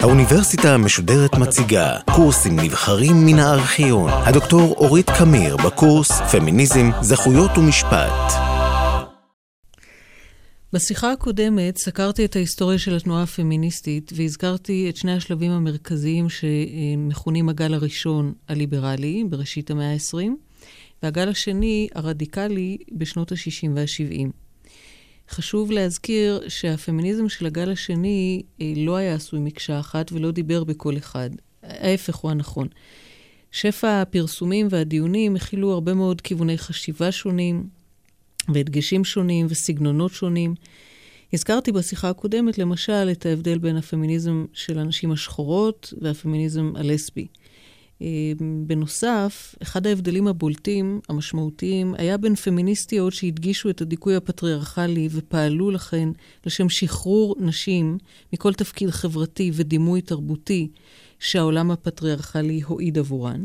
[0.00, 4.10] האוניברסיטה המשודרת מציגה קורסים נבחרים מן הארכיון.
[4.10, 8.32] הדוקטור אורית קמיר בקורס פמיניזם, זכויות ומשפט.
[10.72, 17.74] בשיחה הקודמת סקרתי את ההיסטוריה של התנועה הפמיניסטית והזכרתי את שני השלבים המרכזיים שמכונים הגל
[17.74, 20.45] הראשון הליברלי בראשית המאה ה-20
[21.02, 24.30] והגל השני הרדיקלי בשנות ה-60 וה-70.
[25.30, 30.96] חשוב להזכיר שהפמיניזם של הגל השני אה, לא היה עשוי מקשה אחת ולא דיבר בקול
[30.96, 31.30] אחד.
[31.62, 32.68] ההפך הוא הנכון.
[33.50, 37.68] שפע הפרסומים והדיונים הכילו הרבה מאוד כיווני חשיבה שונים,
[38.48, 40.54] והדגשים שונים וסגנונות שונים.
[41.32, 47.26] הזכרתי בשיחה הקודמת, למשל, את ההבדל בין הפמיניזם של הנשים השחורות והפמיניזם הלסבי.
[48.02, 48.32] אה,
[48.66, 56.08] בנוסף, אחד ההבדלים הבולטים, המשמעותיים, היה בין פמיניסטיות שהדגישו את הדיכוי הפטריארכלי ופעלו לכן
[56.46, 57.98] לשם שחרור נשים
[58.32, 60.68] מכל תפקיד חברתי ודימוי תרבותי
[61.18, 63.44] שהעולם הפטריארכלי הועיד עבורן,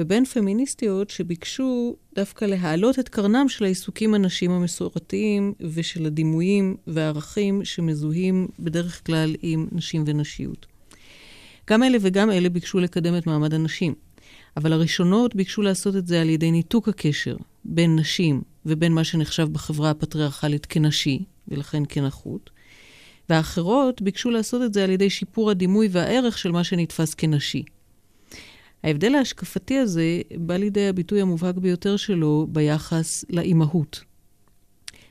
[0.00, 8.48] ובין פמיניסטיות שביקשו דווקא להעלות את קרנם של העיסוקים הנשיים המסורתיים ושל הדימויים והערכים שמזוהים
[8.58, 10.66] בדרך כלל עם נשים ונשיות.
[11.70, 13.94] גם אלה וגם אלה ביקשו לקדם את מעמד הנשים,
[14.56, 19.48] אבל הראשונות ביקשו לעשות את זה על ידי ניתוק הקשר בין נשים ובין מה שנחשב
[19.52, 22.50] בחברה הפטריארכלית כנשי, ולכן כנחות,
[23.28, 27.62] והאחרות ביקשו לעשות את זה על ידי שיפור הדימוי והערך של מה שנתפס כנשי.
[28.84, 34.00] ההבדל ההשקפתי הזה בא לידי הביטוי המובהק ביותר שלו ביחס לאימהות.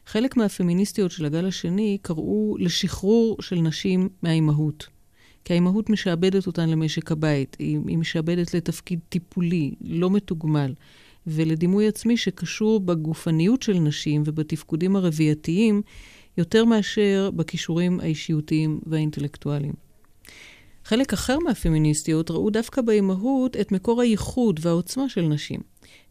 [0.06, 4.94] חלק מהפמיניסטיות של הגל השני קראו לשחרור של נשים מהאימהות.
[5.45, 10.73] כי האימהות משעבדת אותן למשק הבית, היא, היא משעבדת לתפקיד טיפולי, לא מתוגמל,
[11.27, 15.81] ולדימוי עצמי שקשור בגופניות של נשים ובתפקודים הרבייתיים,
[16.38, 19.73] יותר מאשר בכישורים האישיותיים והאינטלקטואליים.
[20.84, 25.59] חלק אחר מהפמיניסטיות ראו דווקא באימהות את מקור הייחוד והעוצמה של נשים,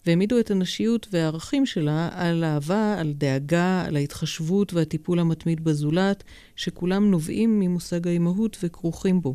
[0.07, 6.25] והעמידו את הנשיות והערכים שלה על אהבה, על דאגה, על ההתחשבות והטיפול המתמיד בזולת,
[6.57, 9.33] שכולם נובעים ממושג האימהות וכרוכים בו.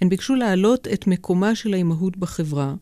[0.00, 2.74] הן ביקשו להעלות את מקומה של האימהות בחברה,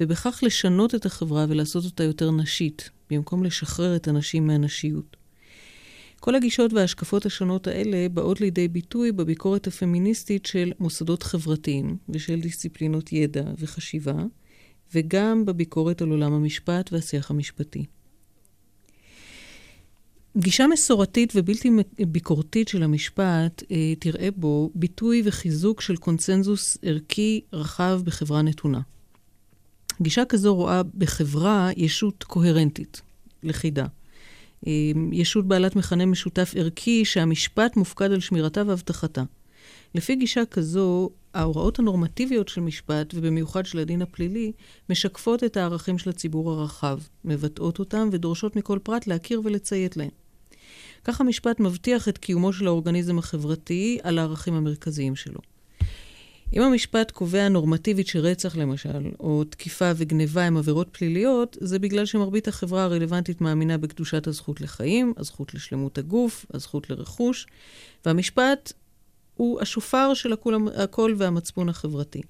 [0.00, 5.16] ובכך לשנות את החברה ולעשות אותה יותר נשית, במקום לשחרר את הנשים מהנשיות.
[6.20, 13.12] כל הגישות וההשקפות השונות האלה באות לידי ביטוי בביקורת הפמיניסטית של מוסדות חברתיים ושל דיסציפלינות
[13.12, 14.14] ידע וחשיבה,
[14.94, 17.84] וגם בביקורת על עולם המשפט והשיח המשפטי.
[20.36, 28.00] גישה מסורתית ובלתי ביקורתית של המשפט אה, תראה בו ביטוי וחיזוק של קונצנזוס ערכי רחב
[28.04, 28.80] בחברה נתונה.
[30.02, 33.02] גישה כזו רואה בחברה ישות קוהרנטית,
[33.42, 33.86] לכידה.
[34.66, 34.72] אה,
[35.12, 39.22] ישות בעלת מכנה משותף ערכי שהמשפט מופקד על שמירתה ואבטחתה.
[39.94, 44.52] לפי גישה כזו, ההוראות הנורמטיביות של משפט, ובמיוחד של הדין הפלילי,
[44.90, 50.10] משקפות את הערכים של הציבור הרחב, מבטאות אותם ודורשות מכל פרט להכיר ולציית להם.
[51.04, 55.40] כך המשפט מבטיח את קיומו של האורגניזם החברתי על הערכים המרכזיים שלו.
[56.52, 62.48] אם המשפט קובע נורמטיבית שרצח למשל, או תקיפה וגניבה הם עבירות פליליות, זה בגלל שמרבית
[62.48, 67.46] החברה הרלוונטית מאמינה בקדושת הזכות לחיים, הזכות לשלמות הגוף, הזכות לרכוש,
[68.06, 68.72] והמשפט
[69.40, 70.32] הוא השופר של
[70.76, 72.22] הקול והמצפון החברתי.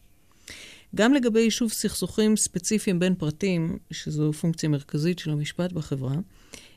[0.95, 6.15] גם לגבי יישוב סכסוכים ספציפיים בין פרטים, שזו פונקציה מרכזית של המשפט בחברה,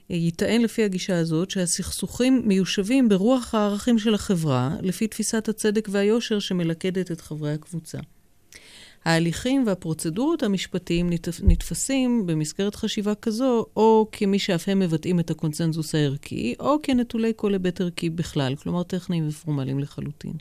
[0.09, 7.11] יטען לפי הגישה הזאת שהסכסוכים מיושבים ברוח הערכים של החברה, לפי תפיסת הצדק והיושר שמלכדת
[7.11, 7.97] את חברי הקבוצה.
[9.05, 11.09] ההליכים והפרוצדורות המשפטיים
[11.43, 17.53] נתפסים במסגרת חשיבה כזו, או כמי שאף הם מבטאים את הקונצנזוס הערכי, או כנטולי כל
[17.53, 20.33] היבט ערכי בכלל, כלומר טכניים ופורמליים לחלוטין.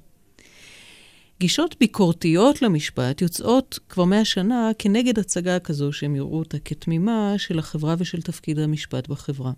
[1.41, 7.59] גישות ביקורתיות למשפט יוצאות כבר מאה שנה כנגד הצגה כזו שהם יראו אותה כתמימה של
[7.59, 9.53] החברה ושל תפקיד המשפט בחברה.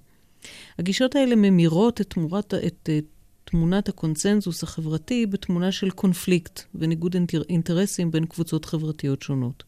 [0.78, 3.04] הגישות האלה ממירות את, תמורת, את, את
[3.44, 7.16] תמונת הקונצנזוס החברתי בתמונה של קונפליקט וניגוד
[7.48, 9.64] אינטרסים בין קבוצות חברתיות שונות.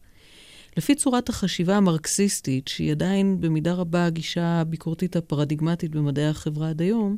[0.77, 7.17] לפי צורת החשיבה המרקסיסטית, שהיא עדיין במידה רבה הגישה הביקורתית הפרדיגמטית במדעי החברה עד היום,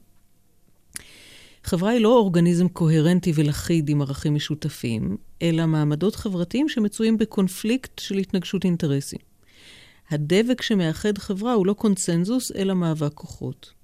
[1.64, 8.18] חברה היא לא אורגניזם קוהרנטי ולכיד עם ערכים משותפים, אלא מעמדות חברתיים שמצויים בקונפליקט של
[8.18, 9.20] התנגשות אינטרסים.
[10.10, 13.79] הדבק שמאחד חברה הוא לא קונצנזוס, אלא מאבק כוחות.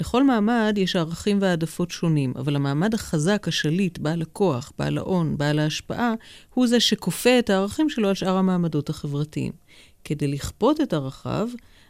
[0.00, 5.58] לכל מעמד יש ערכים והעדפות שונים, אבל המעמד החזק, השליט, בעל הכוח, בעל ההון, בעל
[5.58, 6.14] ההשפעה,
[6.54, 9.52] הוא זה שכופה את הערכים שלו על שאר המעמדות החברתיים.
[10.04, 11.48] כדי לכפות את ערכיו,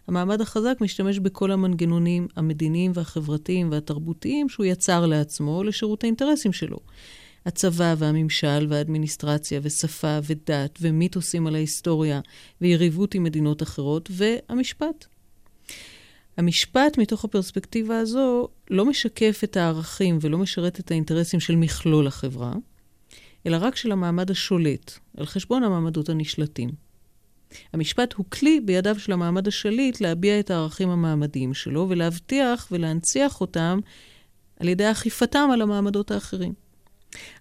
[0.08, 6.78] המעמד החזק משתמש בכל המנגנונים המדיניים והחברתיים והתרבותיים שהוא יצר לעצמו לשירות האינטרסים שלו.
[7.46, 12.20] הצבא והממשל והאדמיניסטרציה ושפה ודת ומיתוסים על ההיסטוריה
[12.60, 15.06] ויריבות עם מדינות אחרות והמשפט.
[16.36, 22.52] המשפט מתוך הפרספקטיבה הזו לא משקף את הערכים ולא משרת את האינטרסים של מכלול החברה,
[23.46, 26.70] אלא רק של המעמד השולט, על חשבון המעמדות הנשלטים.
[27.72, 33.78] המשפט הוא כלי בידיו של המעמד השליט להביע את הערכים המעמדיים שלו ולהבטיח ולהנציח אותם
[34.60, 36.52] על ידי אכיפתם על המעמדות האחרים.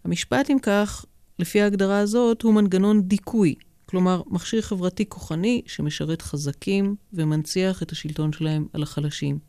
[0.03, 1.05] המשפט, אם כך,
[1.39, 8.33] לפי ההגדרה הזאת, הוא מנגנון דיכוי, כלומר, מכשיר חברתי כוחני שמשרת חזקים ומנציח את השלטון
[8.33, 9.39] שלהם על החלשים.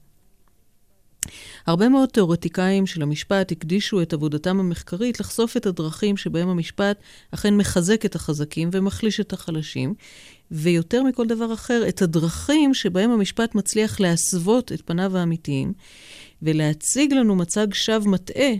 [1.66, 7.00] הרבה מאוד תיאורטיקאים של המשפט הקדישו את עבודתם המחקרית לחשוף את הדרכים שבהם המשפט
[7.30, 9.94] אכן מחזק את החזקים ומחליש את החלשים,
[10.50, 15.72] ויותר מכל דבר אחר, את הדרכים שבהם המשפט מצליח להסוות את פניו האמיתיים,
[16.42, 18.52] ולהציג לנו מצג שווא מטעה,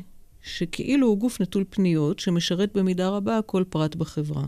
[0.43, 4.45] שכאילו הוא גוף נטול פניות, שמשרת במידה רבה כל פרט בחברה.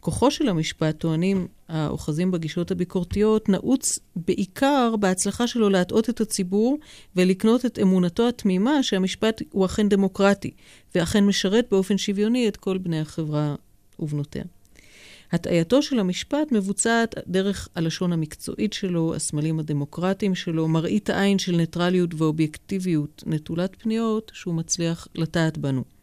[0.00, 6.78] כוחו של המשפט, טוענים האוחזים בגישות הביקורתיות, נעוץ בעיקר בהצלחה שלו להטעות את הציבור
[7.16, 10.50] ולקנות את אמונתו התמימה שהמשפט הוא אכן דמוקרטי,
[10.94, 13.54] ואכן משרת באופן שוויוני את כל בני החברה
[13.98, 14.44] ובנותיה.
[15.32, 22.14] הטעייתו של המשפט מבוצעת דרך הלשון המקצועית שלו, הסמלים הדמוקרטיים שלו, מראית העין של ניטרליות
[22.14, 25.95] ואובייקטיביות נטולת פניות שהוא מצליח לטעת בנו.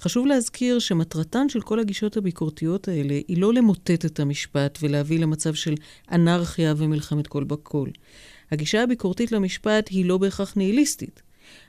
[0.00, 5.54] חשוב להזכיר שמטרתן של כל הגישות הביקורתיות האלה היא לא למוטט את המשפט ולהביא למצב
[5.54, 5.74] של
[6.12, 7.88] אנרכיה ומלחמת כל בכל.
[8.50, 11.22] הגישה הביקורתית למשפט היא לא בהכרח ניהיליסטית.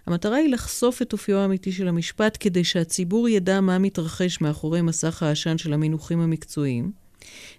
[0.05, 5.23] המטרה היא לחשוף את אופיו האמיתי של המשפט כדי שהציבור ידע מה מתרחש מאחורי מסך
[5.23, 6.91] העשן של המינוחים המקצועיים,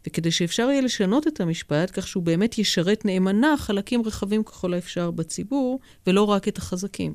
[0.07, 5.11] וכדי שאפשר יהיה לשנות את המשפט כך שהוא באמת ישרת נאמנה חלקים רחבים ככל האפשר
[5.11, 7.15] בציבור, ולא רק את החזקים.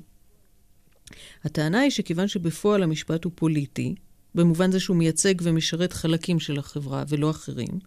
[1.43, 3.95] הטענה היא שכיוון שבפועל המשפט הוא פוליטי,
[4.35, 7.79] במובן זה שהוא מייצג ומשרת חלקים של החברה ולא אחרים,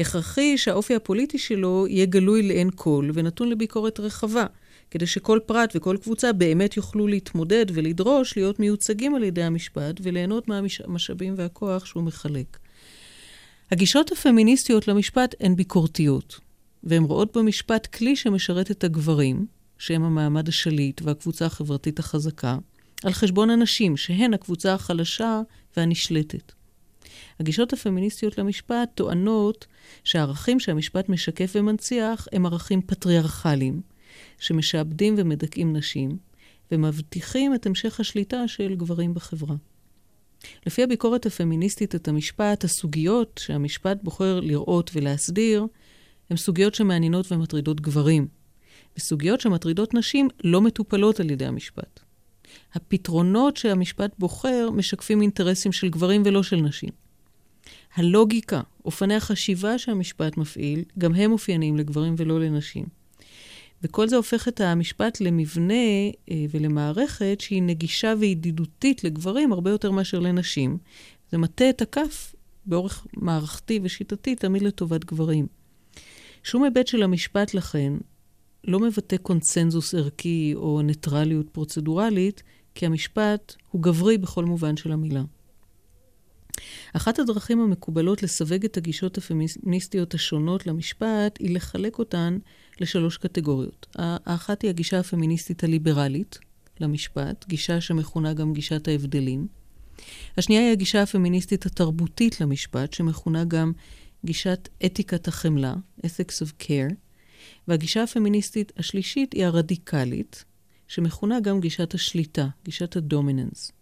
[0.00, 4.46] הכרחי שהאופי הפוליטי שלו יהיה גלוי לעין כל ונתון לביקורת רחבה,
[4.90, 10.48] כדי שכל פרט וכל קבוצה באמת יוכלו להתמודד ולדרוש להיות מיוצגים על ידי המשפט וליהנות
[10.48, 12.58] מהמשאבים והכוח שהוא מחלק.
[13.70, 16.40] הגישות הפמיניסטיות למשפט הן ביקורתיות,
[16.84, 19.46] והן רואות במשפט כלי שמשרת את הגברים,
[19.82, 22.58] שהם המעמד השליט והקבוצה החברתית החזקה,
[23.04, 25.40] על חשבון הנשים, שהן הקבוצה החלשה
[25.76, 26.52] והנשלטת.
[27.40, 29.66] הגישות הפמיניסטיות למשפט טוענות
[30.04, 33.80] שהערכים שהמשפט משקף ומנציח הם ערכים פטריארכליים,
[34.38, 36.16] שמשעבדים ומדכאים נשים,
[36.72, 39.54] ומבטיחים את המשך השליטה של גברים בחברה.
[40.66, 45.66] לפי הביקורת הפמיניסטית את המשפט, הסוגיות שהמשפט בוחר לראות ולהסדיר,
[46.30, 48.41] הן סוגיות שמעניינות ומטרידות גברים,
[48.96, 52.00] וסוגיות שמטרידות נשים לא מטופלות על ידי המשפט.
[52.74, 56.90] הפתרונות שהמשפט בוחר משקפים אינטרסים של גברים ולא של נשים.
[57.94, 62.84] הלוגיקה, אופני החשיבה שהמשפט מפעיל, גם הם אופייניים לגברים ולא לנשים.
[63.82, 65.74] וכל זה הופך את המשפט למבנה
[66.30, 70.78] אה, ולמערכת שהיא נגישה וידידותית לגברים הרבה יותר מאשר לנשים.
[71.30, 72.34] זה מטה את הכף
[72.66, 75.46] באורך מערכתי ושיטתי תמיד לטובת גברים.
[76.42, 77.92] שום היבט של המשפט, לכן,
[78.64, 82.42] לא מבטא קונצנזוס ערכי או ניטרליות פרוצדורלית,
[82.74, 85.22] כי המשפט הוא גברי בכל מובן של המילה.
[86.92, 92.38] אחת הדרכים המקובלות לסווג את הגישות הפמיניסטיות השונות למשפט היא לחלק אותן
[92.80, 93.86] לשלוש קטגוריות.
[93.96, 96.38] האחת היא הגישה הפמיניסטית הליברלית
[96.80, 99.46] למשפט, גישה שמכונה גם גישת ההבדלים.
[100.38, 103.72] השנייה היא הגישה הפמיניסטית התרבותית למשפט, שמכונה גם
[104.24, 106.94] גישת אתיקת החמלה, ethics of care.
[107.68, 110.44] והגישה הפמיניסטית השלישית היא הרדיקלית,
[110.88, 113.72] שמכונה גם גישת השליטה, גישת הדומיננס.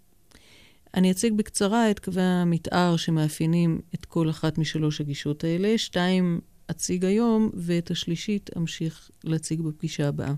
[0.95, 5.79] אני אציג בקצרה את קווי המתאר שמאפיינים את כל אחת משלוש הגישות האלה.
[5.79, 6.41] שתיים
[6.71, 10.35] אציג היום, ואת השלישית אמשיך להציג בפגישה הבאה.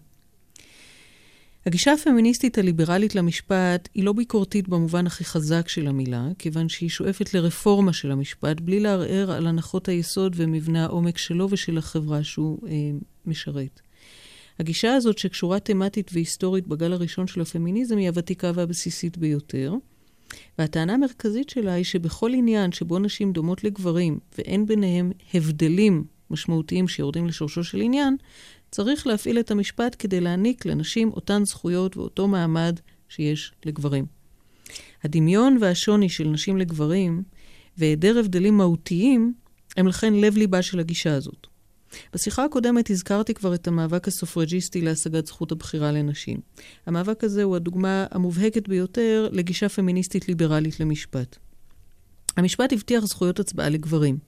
[1.67, 7.35] הגישה הפמיניסטית הליברלית למשפט היא לא ביקורתית במובן הכי חזק של המילה, כיוון שהיא שואפת
[7.35, 12.73] לרפורמה של המשפט, בלי לערער על הנחות היסוד ומבנה העומק שלו ושל החברה שהוא אה,
[13.27, 13.81] משרת.
[14.59, 19.75] הגישה הזאת, שקשורה תמטית והיסטורית בגל הראשון של הפמיניזם, היא הוותיקה והבסיסית ביותר.
[20.59, 27.27] והטענה המרכזית שלה היא שבכל עניין שבו נשים דומות לגברים ואין ביניהם הבדלים משמעותיים שיורדים
[27.27, 28.17] לשורשו של עניין,
[28.71, 34.07] צריך להפעיל את המשפט כדי להעניק לנשים אותן זכויות ואותו מעמד שיש לגברים.
[35.05, 37.23] הדמיון והשוני של נשים לגברים
[37.79, 39.35] והיעדר הבדלים מהותיים
[39.77, 41.47] הם לכן לב-ליבה של הגישה הזאת.
[42.15, 46.41] בשיחה הקודמת הזכרתי כבר את המאבק הסופרג'יסטי להשגת זכות הבחירה לנשים.
[46.87, 51.37] המאבק הזה הוא הדוגמה המובהקת ביותר לגישה פמיניסטית ליברלית למשפט.
[52.37, 54.19] המשפט הבטיח זכויות הצבעה לגברים.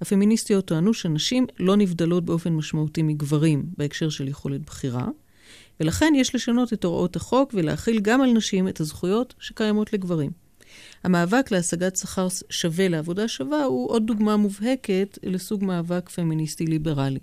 [0.00, 5.08] הפמיניסטיות טענו שנשים לא נבדלות באופן משמעותי מגברים בהקשר של יכולת בחירה,
[5.80, 10.30] ולכן יש לשנות את הוראות החוק ולהכיל גם על נשים את הזכויות שקיימות לגברים.
[11.04, 17.18] המאבק להשגת שכר שווה לעבודה שווה הוא עוד דוגמה מובהקת לסוג מאבק פמיניסטי ליברלי.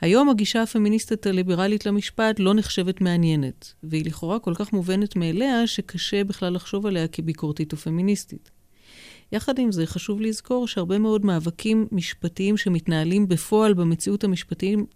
[0.00, 6.24] היום הגישה הפמיניסטית הליברלית למשפט לא נחשבת מעניינת, והיא לכאורה כל כך מובנת מאליה שקשה
[6.24, 8.55] בכלל לחשוב עליה כביקורתית או פמיניסטית.
[9.32, 14.24] יחד עם זה, חשוב לזכור שהרבה מאוד מאבקים משפטיים שמתנהלים בפועל במציאות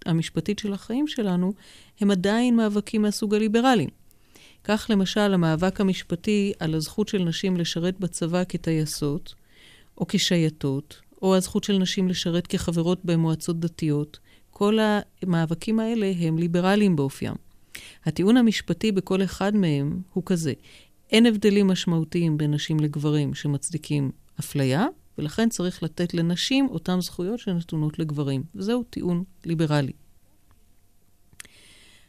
[0.07, 1.53] המשפטית של החיים שלנו,
[2.01, 3.87] הם עדיין מאבקים מהסוג הליברלי.
[4.65, 9.35] כך למשל המאבק המשפטי על הזכות של נשים לשרת בצבא כטייסות
[9.99, 14.19] או כשייטות, או הזכות של נשים לשרת כחברות במועצות דתיות,
[14.51, 14.79] כל
[15.23, 17.35] המאבקים האלה הם ליברליים באופיים.
[18.05, 20.53] הטיעון המשפטי בכל אחד מהם הוא כזה:
[21.13, 24.87] אין הבדלים משמעותיים בין נשים לגברים שמצדיקים אפליה,
[25.19, 28.43] ולכן צריך לתת לנשים אותן זכויות שנתונות לגברים.
[28.55, 29.93] וזהו טיעון ליברלי.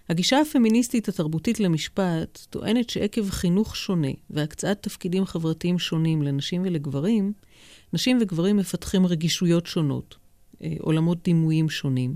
[0.10, 7.34] הגישה הפמיניסטית התרבותית למשפט טוענת שעקב חינוך שונה והקצאת תפקידים חברתיים שונים לנשים ולגברים,
[7.94, 10.16] נשים וגברים מפתחים רגישויות שונות,
[10.64, 12.16] אה, עולמות דימויים שונים,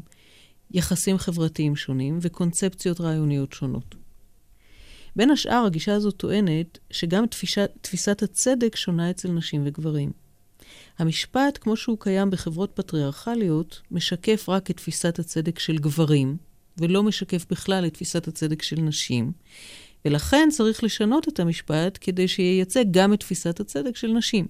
[0.72, 3.96] יחסים חברתיים שונים וקונספציות רעיוניות שונות.
[5.16, 10.12] בין השאר, הגישה הזו טוענת שגם תפישת, תפיסת הצדק שונה אצל נשים וגברים.
[11.00, 16.38] המשפט, כמו שהוא קיים בחברות פטריארכליות, משקף רק את תפיסת הצדק של גברים,
[16.78, 19.32] ולא משקף בכלל את תפיסת הצדק של נשים,
[20.06, 24.48] ולכן צריך לשנות את המשפט כדי שייצג גם את תפיסת הצדק של נשים.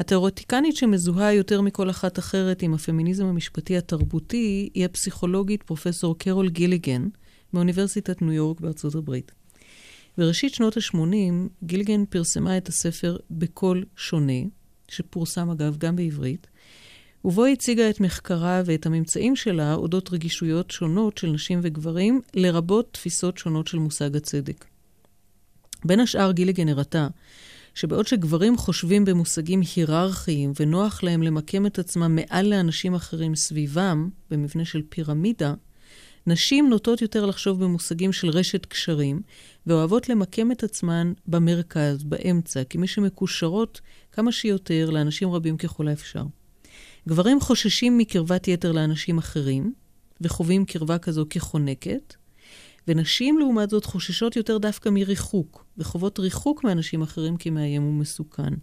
[0.00, 7.08] התיאורטיקנית שמזוהה יותר מכל אחת אחרת עם הפמיניזם המשפטי התרבותי היא הפסיכולוגית פרופסור קרול גיליגן
[7.52, 9.32] מאוניברסיטת ניו יורק בארצות הברית.
[10.18, 14.42] בראשית שנות ה-80 גיליגן פרסמה את הספר "בקול שונה",
[14.88, 16.46] שפורסם אגב גם בעברית,
[17.24, 23.38] ובו הציגה את מחקרה ואת הממצאים שלה אודות רגישויות שונות של נשים וגברים, לרבות תפיסות
[23.38, 24.64] שונות של מושג הצדק.
[25.84, 27.08] בין השאר גיליגן הראתה
[27.74, 34.64] שבעוד שגברים חושבים במושגים היררכיים ונוח להם למקם את עצמם מעל לאנשים אחרים סביבם, במבנה
[34.64, 35.54] של פירמידה,
[36.28, 39.22] נשים נוטות יותר לחשוב במושגים של רשת קשרים,
[39.66, 43.80] ואוהבות למקם את עצמן במרכז, באמצע, כמי שמקושרות
[44.12, 46.24] כמה שיותר לאנשים רבים ככל האפשר.
[47.08, 49.72] גברים חוששים מקרבת יתר לאנשים אחרים,
[50.20, 52.14] וחווים קרבה כזו כחונקת,
[52.88, 58.54] ונשים, לעומת זאת, חוששות יותר דווקא מריחוק, וחוות ריחוק מאנשים אחרים כמאיים ומסוכן.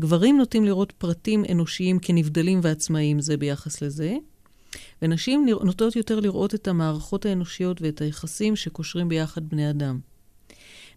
[0.00, 4.16] גברים נוטים לראות פרטים אנושיים כנבדלים ועצמאיים זה ביחס לזה,
[5.02, 10.00] ונשים נוטות יותר לראות את המערכות האנושיות ואת היחסים שקושרים ביחד בני אדם.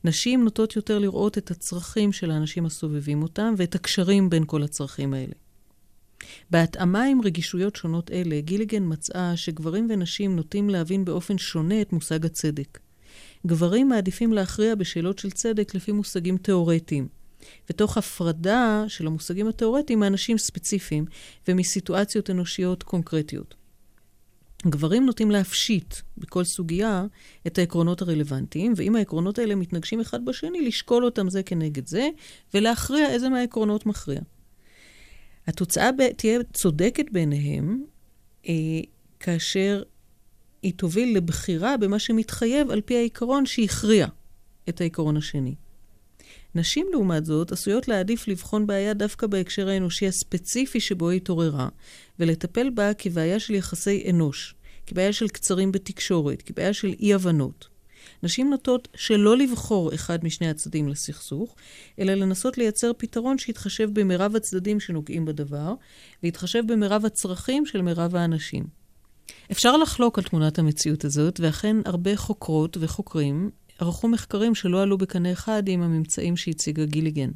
[0.03, 5.13] נשים נוטות יותר לראות את הצרכים של האנשים הסובבים אותם ואת הקשרים בין כל הצרכים
[5.13, 5.33] האלה.
[6.51, 12.25] בהתאמה עם רגישויות שונות אלה, גיליגן מצאה שגברים ונשים נוטים להבין באופן שונה את מושג
[12.25, 12.79] הצדק.
[13.47, 17.07] גברים מעדיפים להכריע בשאלות של צדק לפי מושגים תאורטיים,
[17.69, 21.05] ותוך הפרדה של המושגים התאורטיים מאנשים ספציפיים
[21.47, 23.55] ומסיטואציות אנושיות קונקרטיות.
[24.67, 27.05] גברים נוטים להפשיט בכל סוגיה
[27.47, 32.09] את העקרונות הרלוונטיים, ואם העקרונות האלה מתנגשים אחד בשני, לשקול אותם זה כנגד זה,
[32.53, 34.19] ולהכריע איזה מהעקרונות מכריע.
[35.47, 37.83] התוצאה תהיה צודקת בעיניהם,
[38.47, 38.53] אה,
[39.19, 39.83] כאשר
[40.61, 44.07] היא תוביל לבחירה במה שמתחייב על פי העיקרון שהכריע
[44.69, 45.55] את העיקרון השני.
[46.55, 51.69] נשים, לעומת זאת, עשויות להעדיף לבחון בעיה דווקא בהקשר האנושי הספציפי שבו היא התעוררה,
[52.19, 57.67] ולטפל בה כבעיה של יחסי אנוש, כבעיה של קצרים בתקשורת, כבעיה של אי-הבנות.
[58.23, 61.55] נשים נוטות שלא לבחור אחד משני הצדדים לסכסוך,
[61.99, 65.73] אלא לנסות לייצר פתרון שיתחשב במרב הצדדים שנוגעים בדבר,
[66.23, 68.63] ויתחשב במרב הצרכים של מרב האנשים.
[69.51, 75.31] אפשר לחלוק על תמונת המציאות הזאת, ואכן הרבה חוקרות וחוקרים ערכו מחקרים שלא עלו בקנה
[75.31, 77.29] אחד עם הממצאים שהציגה גיליגן.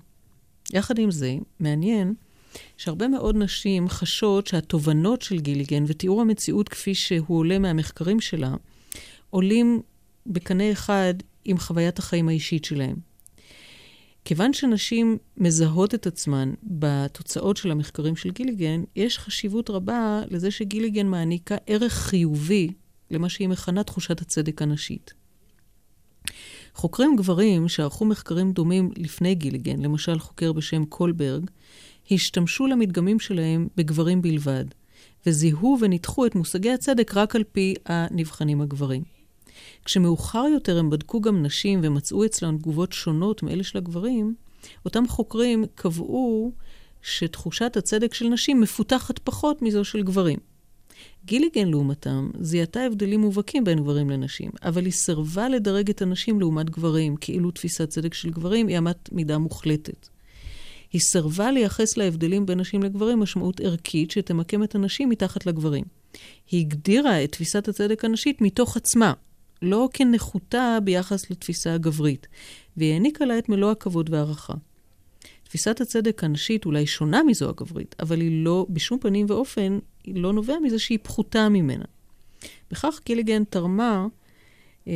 [0.73, 2.13] יחד עם זה, מעניין
[2.77, 8.55] שהרבה מאוד נשים חשות שהתובנות של גיליגן ותיאור המציאות כפי שהוא עולה מהמחקרים שלה,
[9.29, 9.81] עולים
[10.27, 11.13] בקנה אחד
[11.45, 12.95] עם חוויית החיים האישית שלהם.
[14.25, 21.07] כיוון שנשים מזהות את עצמן בתוצאות של המחקרים של גיליגן, יש חשיבות רבה לזה שגיליגן
[21.07, 22.69] מעניקה ערך חיובי
[23.11, 25.22] למה שהיא מכנה תחושת הצדק הנשית.
[26.75, 31.49] חוקרים גברים שערכו מחקרים דומים לפני גיליגן, למשל חוקר בשם קולברג,
[32.11, 34.65] השתמשו למדגמים שלהם בגברים בלבד,
[35.25, 39.03] וזיהו וניתחו את מושגי הצדק רק על פי הנבחנים הגברים.
[39.85, 44.35] כשמאוחר יותר הם בדקו גם נשים ומצאו אצלן תגובות שונות מאלה של הגברים,
[44.85, 46.51] אותם חוקרים קבעו
[47.01, 50.39] שתחושת הצדק של נשים מפותחת פחות מזו של גברים.
[51.25, 56.69] גיליגן, לעומתם, זיהתה הבדלים מובהקים בין גברים לנשים, אבל היא סירבה לדרג את הנשים לעומת
[56.69, 60.09] גברים, כאילו תפיסת צדק של גברים היא אמת מידה מוחלטת.
[60.93, 65.83] היא סירבה לייחס להבדלים בין נשים לגברים משמעות ערכית שתמקם את הנשים מתחת לגברים.
[66.51, 69.13] היא הגדירה את תפיסת הצדק הנשית מתוך עצמה,
[69.61, 72.27] לא כנחותה ביחס לתפיסה הגברית,
[72.77, 74.53] והיא העניקה לה את מלוא הכבוד והערכה.
[75.53, 80.33] תפיסת הצדק הנשית אולי שונה מזו הגברית, אבל היא לא, בשום פנים ואופן, היא לא
[80.33, 81.85] נובע מזה שהיא פחותה ממנה.
[82.71, 84.07] בכך קיליגן תרמה,
[84.87, 84.93] אה,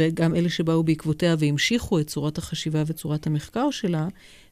[0.00, 4.08] וגם אלה שבאו בעקבותיה והמשיכו את צורת החשיבה וצורת המחקר שלה,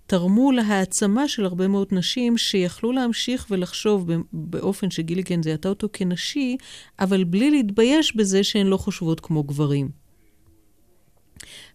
[0.07, 6.57] תרמו להעצמה של הרבה מאוד נשים שיכלו להמשיך ולחשוב באופן שגיליגן זיהתה אותו כנשי,
[6.99, 9.89] אבל בלי להתבייש בזה שהן לא חושבות כמו גברים.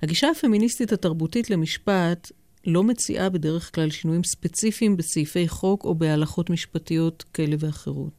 [0.02, 2.32] הגישה הפמיניסטית התרבותית למשפט
[2.66, 8.14] לא מציעה בדרך כלל שינויים ספציפיים בסעיפי חוק או בהלכות משפטיות כאלה ואחרות.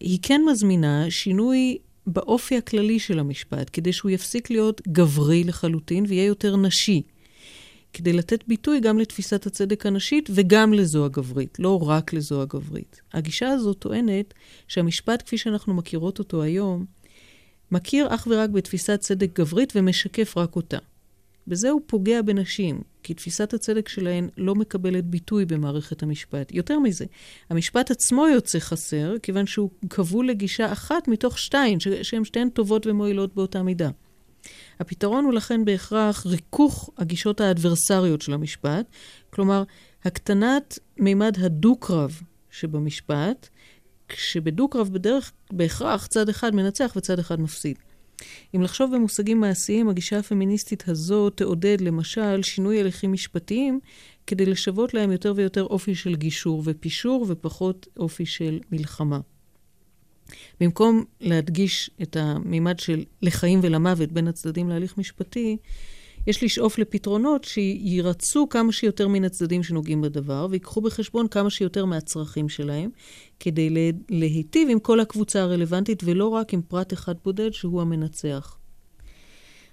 [0.00, 6.26] היא כן מזמינה שינוי באופי הכללי של המשפט, כדי שהוא יפסיק להיות גברי לחלוטין ויהיה
[6.26, 7.02] יותר נשי.
[7.92, 13.00] כדי לתת ביטוי גם לתפיסת הצדק הנשית וגם לזו הגברית, לא רק לזו הגברית.
[13.12, 14.34] הגישה הזו טוענת
[14.68, 16.84] שהמשפט כפי שאנחנו מכירות אותו היום,
[17.72, 20.78] מכיר אך ורק בתפיסת צדק גברית ומשקף רק אותה.
[21.46, 26.52] בזה הוא פוגע בנשים, כי תפיסת הצדק שלהן לא מקבלת ביטוי במערכת המשפט.
[26.52, 27.04] יותר מזה,
[27.50, 33.34] המשפט עצמו יוצא חסר, כיוון שהוא כבול לגישה אחת מתוך שתיים, שהן שתיהן טובות ומועילות
[33.34, 33.90] באותה מידה.
[34.80, 38.86] הפתרון הוא לכן בהכרח ריכוך הגישות האדברסריות של המשפט,
[39.30, 39.62] כלומר,
[40.04, 42.20] הקטנת מימד הדו-קרב
[42.50, 43.48] שבמשפט,
[44.08, 47.78] כשבדו-קרב בדרך, בהכרח צד אחד מנצח וצד אחד מפסיד.
[48.56, 53.80] אם לחשוב במושגים מעשיים, הגישה הפמיניסטית הזו תעודד למשל שינוי הליכים משפטיים
[54.26, 59.20] כדי לשוות להם יותר ויותר אופי של גישור ופישור ופחות אופי של מלחמה.
[60.60, 65.56] במקום להדגיש את המימד של לחיים ולמוות בין הצדדים להליך משפטי,
[66.26, 72.48] יש לשאוף לפתרונות שירצו כמה שיותר מן הצדדים שנוגעים בדבר, ויקחו בחשבון כמה שיותר מהצרכים
[72.48, 72.90] שלהם,
[73.40, 78.56] כדי להיטיב עם כל הקבוצה הרלוונטית, ולא רק עם פרט אחד בודד שהוא המנצח.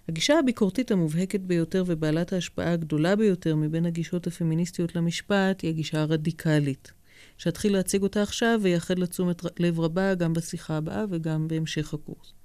[0.10, 6.92] הגישה הביקורתית המובהקת ביותר ובעלת ההשפעה הגדולה ביותר מבין הגישות הפמיניסטיות למשפט היא הגישה הרדיקלית.
[7.38, 12.37] שאתחיל להציג אותה עכשיו ויחד לתשומת לב רבה גם בשיחה הבאה וגם בהמשך הקורס.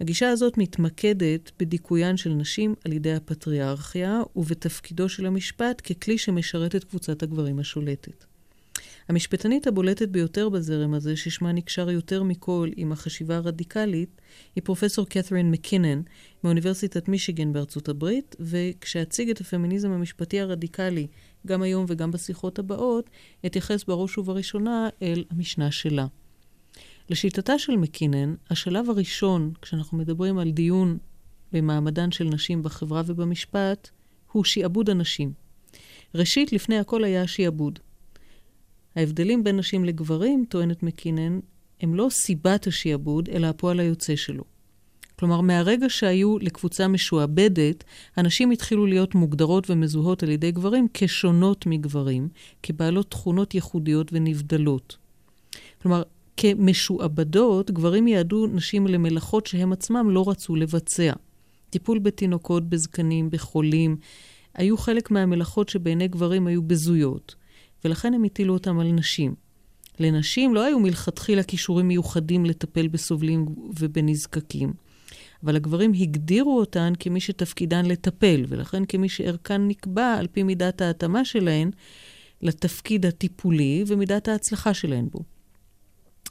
[0.00, 6.84] הגישה הזאת מתמקדת בדיכויין של נשים על ידי הפטריארכיה ובתפקידו של המשפט ככלי שמשרת את
[6.84, 8.24] קבוצת הגברים השולטת.
[9.08, 14.20] המשפטנית הבולטת ביותר בזרם הזה, ששמה נקשר יותר מכל עם החשיבה הרדיקלית,
[14.54, 16.00] היא פרופסור קת'רין מקינן
[16.44, 21.06] מאוניברסיטת מישיגן בארצות הברית, וכשאציג את הפמיניזם המשפטי הרדיקלי,
[21.46, 23.10] גם היום וגם בשיחות הבאות,
[23.46, 26.06] אתייחס בראש ובראשונה אל המשנה שלה.
[27.10, 30.98] לשיטתה של מקינן, השלב הראשון, כשאנחנו מדברים על דיון
[31.52, 33.90] במעמדן של נשים בחברה ובמשפט,
[34.32, 35.32] הוא שיעבוד הנשים.
[36.14, 37.78] ראשית, לפני הכל היה שיעבוד.
[38.96, 41.40] ההבדלים בין נשים לגברים, טוענת מקינן,
[41.80, 44.44] הם לא סיבת השיעבוד, אלא הפועל היוצא שלו.
[45.18, 47.84] כלומר, מהרגע שהיו לקבוצה משועבדת,
[48.16, 52.28] הנשים התחילו להיות מוגדרות ומזוהות על ידי גברים כשונות מגברים,
[52.62, 54.96] כבעלות תכונות ייחודיות ונבדלות.
[55.82, 56.02] כלומר,
[56.40, 61.12] כמשועבדות, גברים יעדו נשים למלאכות שהם עצמם לא רצו לבצע.
[61.70, 63.96] טיפול בתינוקות, בזקנים, בחולים,
[64.54, 67.34] היו חלק מהמלאכות שבעיני גברים היו בזויות,
[67.84, 69.34] ולכן הם הטילו אותם על נשים.
[69.98, 73.46] לנשים לא היו מלכתחילה כישורים מיוחדים לטפל בסובלים
[73.78, 74.72] ובנזקקים,
[75.44, 81.24] אבל הגברים הגדירו אותן כמי שתפקידן לטפל, ולכן כמי שערכן נקבע על פי מידת ההתאמה
[81.24, 81.70] שלהן
[82.42, 85.39] לתפקיד הטיפולי ומידת ההצלחה שלהן בו.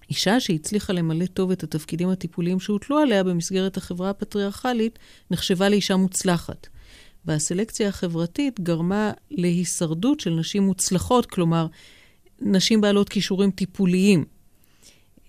[0.09, 4.99] אישה שהצליחה למלא טוב את התפקידים הטיפוליים שהוטלו עליה במסגרת החברה הפטריארכלית,
[5.31, 6.67] נחשבה לאישה מוצלחת.
[7.25, 11.67] והסלקציה החברתית גרמה להישרדות של נשים מוצלחות, כלומר,
[12.41, 14.25] נשים בעלות כישורים טיפוליים.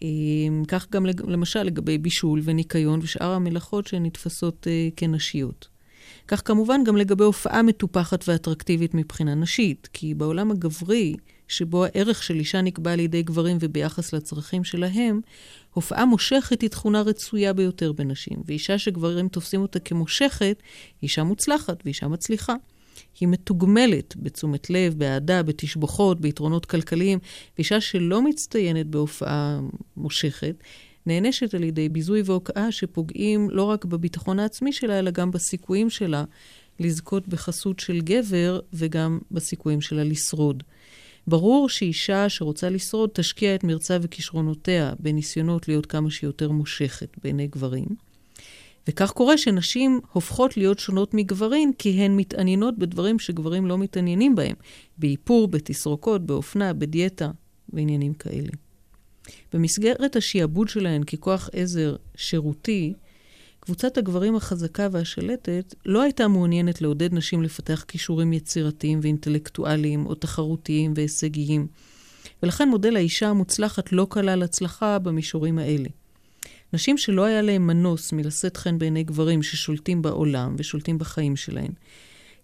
[0.02, 5.68] אמ, כך גם למשל לגבי בישול וניקיון ושאר המלאכות שנתפסות אה, כנשיות.
[6.28, 11.14] כך כמובן גם לגבי הופעה מטופחת ואטרקטיבית מבחינה נשית, כי בעולם הגברי,
[11.50, 15.20] שבו הערך של אישה נקבע על ידי גברים וביחס לצרכים שלהם,
[15.74, 20.62] הופעה מושכת היא תכונה רצויה ביותר בנשים, ואישה שגברים תופסים אותה כמושכת,
[21.00, 22.54] היא אישה מוצלחת ואישה מצליחה.
[23.20, 27.18] היא מתוגמלת בתשומת לב, באהדה, בתשבחות, ביתרונות כלכליים,
[27.58, 29.60] ואישה שלא מצטיינת בהופעה
[29.96, 30.54] מושכת,
[31.06, 36.24] נענשת על ידי ביזוי והוקעה שפוגעים לא רק בביטחון העצמי שלה, אלא גם בסיכויים שלה
[36.80, 40.62] לזכות בחסות של גבר וגם בסיכויים שלה לשרוד.
[41.26, 47.86] ברור שאישה שרוצה לשרוד תשקיע את מרצה וכישרונותיה בניסיונות להיות כמה שיותר מושכת בעיני גברים.
[48.88, 54.54] וכך קורה שנשים הופכות להיות שונות מגברים כי הן מתעניינות בדברים שגברים לא מתעניינים בהם,
[54.98, 57.30] באיפור, בתסרוקות, באופנה, בדיאטה
[57.68, 58.50] ועניינים כאלה.
[59.52, 62.92] במסגרת השיעבוד שלהן ככוח עזר שירותי,
[63.60, 70.92] קבוצת הגברים החזקה והשלטת לא הייתה מעוניינת לעודד נשים לפתח כישורים יצירתיים ואינטלקטואליים או תחרותיים
[70.96, 71.66] והישגיים,
[72.42, 75.88] ולכן מודל האישה המוצלחת לא כלל הצלחה במישורים האלה.
[76.72, 81.70] נשים שלא היה להן מנוס מלשאת חן בעיני גברים ששולטים בעולם ושולטים בחיים שלהן,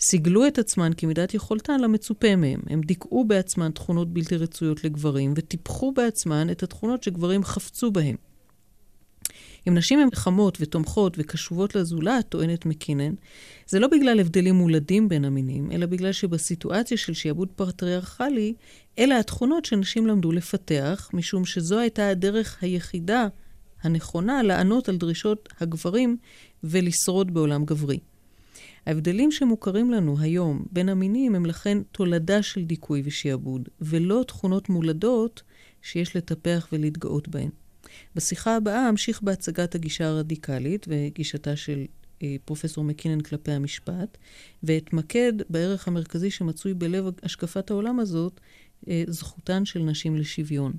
[0.00, 2.60] סיגלו את עצמן כמידת יכולתן למצופה מהם.
[2.66, 8.16] הם דיכאו בעצמן תכונות בלתי רצויות לגברים וטיפחו בעצמן את התכונות שגברים חפצו בהן.
[9.68, 13.14] אם נשים הן חמות ותומכות וקשובות לזולת, טוענת מקינן,
[13.66, 18.54] זה לא בגלל הבדלים מולדים בין המינים, אלא בגלל שבסיטואציה של שיעבוד פטריארכלי,
[18.98, 23.26] אלה התכונות שנשים למדו לפתח, משום שזו הייתה הדרך היחידה
[23.82, 26.16] הנכונה לענות על דרישות הגברים
[26.64, 27.98] ולשרוד בעולם גברי.
[28.86, 35.42] ההבדלים שמוכרים לנו היום בין המינים הם לכן תולדה של דיכוי ושעבוד, ולא תכונות מולדות
[35.82, 37.50] שיש לטפח ולהתגאות בהן.
[38.14, 41.84] בשיחה הבאה אמשיך בהצגת הגישה הרדיקלית וגישתה של
[42.22, 44.18] אה, פרופסור מקינן כלפי המשפט,
[44.62, 48.40] ואתמקד בערך המרכזי שמצוי בלב השקפת העולם הזאת,
[48.88, 50.72] אה, זכותן של נשים לשוויון.